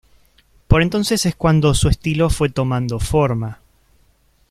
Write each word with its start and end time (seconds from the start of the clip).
Por 0.67 0.81
entonces 0.81 1.27
es 1.27 1.35
cuando 1.35 1.75
su 1.75 1.87
estilo 1.87 2.31
fue 2.31 2.49
tomando 2.49 2.99
forma. 2.99 3.59